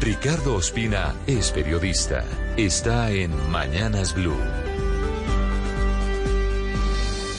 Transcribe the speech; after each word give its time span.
Ricardo 0.00 0.56
Ospina 0.56 1.14
es 1.26 1.50
periodista. 1.52 2.24
Está 2.56 3.10
en 3.12 3.30
Mañanas 3.50 4.14
Blue. 4.14 4.36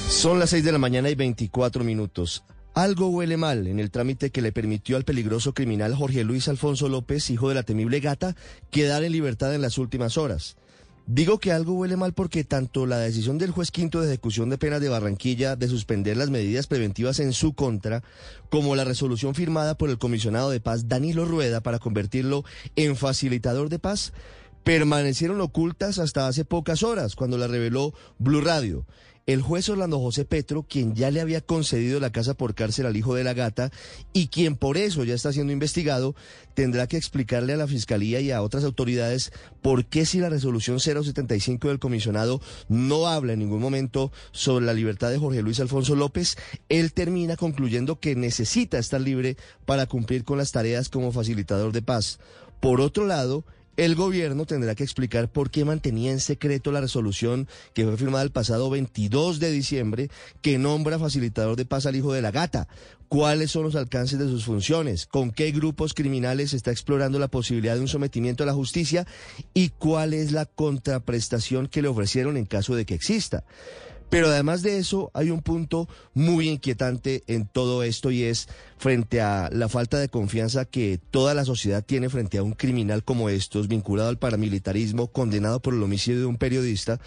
Son 0.09 0.39
las 0.39 0.51
6 0.51 0.63
de 0.63 0.71
la 0.71 0.77
mañana 0.77 1.09
y 1.09 1.15
24 1.15 1.83
minutos. 1.83 2.43
Algo 2.73 3.09
huele 3.09 3.37
mal 3.37 3.67
en 3.67 3.79
el 3.79 3.91
trámite 3.91 4.31
que 4.31 4.41
le 4.41 4.51
permitió 4.51 4.97
al 4.97 5.03
peligroso 5.03 5.53
criminal 5.53 5.93
Jorge 5.93 6.23
Luis 6.23 6.47
Alfonso 6.47 6.89
López, 6.89 7.29
hijo 7.29 7.49
de 7.49 7.55
la 7.55 7.63
temible 7.63 7.99
gata, 7.99 8.35
quedar 8.71 9.03
en 9.03 9.11
libertad 9.11 9.53
en 9.53 9.61
las 9.61 9.77
últimas 9.77 10.17
horas. 10.17 10.55
Digo 11.05 11.37
que 11.37 11.51
algo 11.51 11.73
huele 11.73 11.97
mal 11.97 12.13
porque 12.13 12.45
tanto 12.45 12.85
la 12.85 12.97
decisión 12.97 13.37
del 13.37 13.51
juez 13.51 13.71
quinto 13.71 13.99
de 13.99 14.07
ejecución 14.07 14.49
de 14.49 14.57
penas 14.57 14.79
de 14.79 14.87
Barranquilla 14.87 15.57
de 15.57 15.67
suspender 15.67 16.15
las 16.15 16.29
medidas 16.29 16.67
preventivas 16.67 17.19
en 17.19 17.33
su 17.33 17.53
contra, 17.53 18.03
como 18.49 18.73
la 18.75 18.85
resolución 18.85 19.35
firmada 19.35 19.77
por 19.77 19.89
el 19.89 19.97
comisionado 19.97 20.49
de 20.49 20.61
paz 20.61 20.87
Danilo 20.87 21.25
Rueda 21.25 21.61
para 21.61 21.79
convertirlo 21.79 22.45
en 22.77 22.95
facilitador 22.95 23.67
de 23.67 23.79
paz, 23.79 24.13
permanecieron 24.63 25.41
ocultas 25.41 25.99
hasta 25.99 26.25
hace 26.25 26.45
pocas 26.45 26.83
horas, 26.83 27.15
cuando 27.15 27.37
la 27.37 27.47
reveló 27.47 27.93
Blue 28.17 28.39
Radio. 28.39 28.85
El 29.25 29.41
juez 29.41 29.69
Orlando 29.69 29.99
José 29.99 30.25
Petro, 30.25 30.63
quien 30.63 30.95
ya 30.95 31.09
le 31.09 31.21
había 31.21 31.39
concedido 31.39 32.01
la 32.01 32.11
casa 32.11 32.33
por 32.33 32.55
cárcel 32.55 32.87
al 32.87 32.97
hijo 32.97 33.15
de 33.15 33.23
la 33.23 33.33
gata 33.33 33.71
y 34.11 34.27
quien 34.27 34.57
por 34.57 34.75
eso 34.75 35.05
ya 35.05 35.13
está 35.13 35.31
siendo 35.31 35.53
investigado, 35.53 36.13
tendrá 36.55 36.87
que 36.87 36.97
explicarle 36.97 37.53
a 37.53 37.57
la 37.57 37.67
Fiscalía 37.67 38.19
y 38.19 38.31
a 38.31 38.41
otras 38.41 38.65
autoridades 38.65 39.31
por 39.61 39.85
qué 39.85 40.05
si 40.05 40.19
la 40.19 40.27
resolución 40.27 40.81
075 40.81 41.69
del 41.69 41.79
comisionado 41.79 42.41
no 42.67 43.07
habla 43.07 43.31
en 43.31 43.39
ningún 43.39 43.61
momento 43.61 44.11
sobre 44.33 44.65
la 44.65 44.73
libertad 44.73 45.09
de 45.09 45.19
Jorge 45.19 45.41
Luis 45.41 45.61
Alfonso 45.61 45.95
López, 45.95 46.35
él 46.67 46.91
termina 46.91 47.37
concluyendo 47.37 48.01
que 48.01 48.17
necesita 48.17 48.77
estar 48.77 48.99
libre 48.99 49.37
para 49.65 49.85
cumplir 49.85 50.25
con 50.25 50.37
las 50.37 50.51
tareas 50.51 50.89
como 50.89 51.13
facilitador 51.13 51.71
de 51.71 51.81
paz. 51.81 52.19
Por 52.59 52.81
otro 52.81 53.07
lado, 53.07 53.45
el 53.75 53.95
gobierno 53.95 54.45
tendrá 54.45 54.75
que 54.75 54.83
explicar 54.83 55.31
por 55.31 55.49
qué 55.49 55.65
mantenía 55.65 56.11
en 56.11 56.19
secreto 56.19 56.71
la 56.71 56.81
resolución 56.81 57.47
que 57.73 57.85
fue 57.85 57.97
firmada 57.97 58.23
el 58.23 58.31
pasado 58.31 58.69
22 58.69 59.39
de 59.39 59.51
diciembre 59.51 60.09
que 60.41 60.57
nombra 60.57 60.99
facilitador 60.99 61.55
de 61.55 61.65
paz 61.65 61.85
al 61.85 61.95
hijo 61.95 62.13
de 62.13 62.21
la 62.21 62.31
gata. 62.31 62.67
¿Cuáles 63.07 63.51
son 63.51 63.63
los 63.63 63.75
alcances 63.75 64.17
de 64.17 64.27
sus 64.27 64.45
funciones? 64.45 65.05
¿Con 65.05 65.31
qué 65.31 65.51
grupos 65.51 65.93
criminales 65.93 66.53
está 66.53 66.71
explorando 66.71 67.19
la 67.19 67.27
posibilidad 67.27 67.75
de 67.75 67.81
un 67.81 67.87
sometimiento 67.87 68.43
a 68.43 68.47
la 68.47 68.53
justicia? 68.53 69.05
¿Y 69.53 69.69
cuál 69.69 70.13
es 70.13 70.31
la 70.31 70.45
contraprestación 70.45 71.67
que 71.67 71.83
le 71.83 71.89
ofrecieron 71.89 72.37
en 72.37 72.45
caso 72.45 72.75
de 72.75 72.85
que 72.85 72.95
exista? 72.95 73.43
Pero 74.13 74.27
además 74.27 74.61
de 74.61 74.77
eso, 74.77 75.09
hay 75.15 75.31
un 75.31 75.41
punto 75.41 75.89
muy 76.13 76.47
inquietante 76.47 77.23
en 77.25 77.47
todo 77.47 77.81
esto 77.81 78.11
y 78.11 78.21
es 78.21 78.47
frente 78.77 79.21
a 79.21 79.49
la 79.51 79.69
falta 79.69 79.97
de 79.97 80.07
confianza 80.07 80.65
que 80.65 80.99
toda 81.09 81.33
la 81.33 81.45
sociedad 81.45 81.83
tiene 81.83 82.09
frente 82.09 82.37
a 82.37 82.43
un 82.43 82.51
criminal 82.51 83.03
como 83.03 83.29
estos, 83.29 83.67
vinculado 83.67 84.09
al 84.09 84.19
paramilitarismo, 84.19 85.07
condenado 85.07 85.61
por 85.61 85.73
el 85.73 85.81
homicidio 85.81 86.19
de 86.19 86.25
un 86.27 86.37
periodista, 86.37 86.99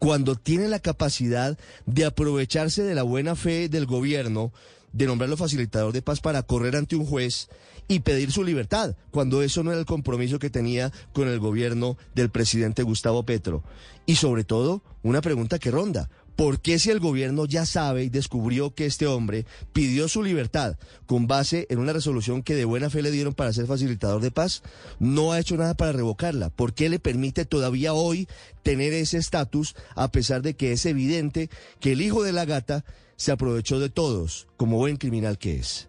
cuando 0.00 0.34
tiene 0.34 0.66
la 0.66 0.80
capacidad 0.80 1.56
de 1.86 2.04
aprovecharse 2.04 2.82
de 2.82 2.96
la 2.96 3.04
buena 3.04 3.36
fe 3.36 3.68
del 3.68 3.86
gobierno, 3.86 4.52
de 4.92 5.06
nombrarlo 5.06 5.36
facilitador 5.36 5.92
de 5.92 6.02
paz 6.02 6.18
para 6.18 6.42
correr 6.42 6.74
ante 6.74 6.96
un 6.96 7.06
juez 7.06 7.50
y 7.86 8.00
pedir 8.00 8.32
su 8.32 8.42
libertad, 8.42 8.96
cuando 9.12 9.42
eso 9.42 9.62
no 9.62 9.70
era 9.70 9.78
el 9.78 9.86
compromiso 9.86 10.40
que 10.40 10.50
tenía 10.50 10.90
con 11.12 11.28
el 11.28 11.38
gobierno 11.38 11.96
del 12.16 12.30
presidente 12.30 12.82
Gustavo 12.82 13.22
Petro. 13.22 13.62
Y 14.06 14.16
sobre 14.16 14.42
todo, 14.42 14.82
una 15.04 15.20
pregunta 15.20 15.60
que 15.60 15.70
ronda. 15.70 16.10
¿Por 16.38 16.60
qué 16.60 16.78
si 16.78 16.90
el 16.90 17.00
gobierno 17.00 17.46
ya 17.46 17.66
sabe 17.66 18.04
y 18.04 18.10
descubrió 18.10 18.72
que 18.72 18.86
este 18.86 19.08
hombre 19.08 19.44
pidió 19.72 20.06
su 20.06 20.22
libertad 20.22 20.76
con 21.06 21.26
base 21.26 21.66
en 21.68 21.80
una 21.80 21.92
resolución 21.92 22.44
que 22.44 22.54
de 22.54 22.64
buena 22.64 22.90
fe 22.90 23.02
le 23.02 23.10
dieron 23.10 23.34
para 23.34 23.52
ser 23.52 23.66
facilitador 23.66 24.22
de 24.22 24.30
paz, 24.30 24.62
no 25.00 25.32
ha 25.32 25.40
hecho 25.40 25.56
nada 25.56 25.74
para 25.74 25.90
revocarla? 25.90 26.50
¿Por 26.50 26.74
qué 26.74 26.90
le 26.90 27.00
permite 27.00 27.44
todavía 27.44 27.92
hoy 27.92 28.28
tener 28.62 28.92
ese 28.92 29.18
estatus 29.18 29.74
a 29.96 30.12
pesar 30.12 30.42
de 30.42 30.54
que 30.54 30.70
es 30.70 30.86
evidente 30.86 31.50
que 31.80 31.90
el 31.90 32.02
hijo 32.02 32.22
de 32.22 32.32
la 32.32 32.44
gata 32.44 32.84
se 33.16 33.32
aprovechó 33.32 33.80
de 33.80 33.90
todos 33.90 34.46
como 34.56 34.76
buen 34.76 34.96
criminal 34.96 35.38
que 35.38 35.56
es? 35.56 35.88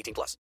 18 0.01 0.13
plus. 0.13 0.37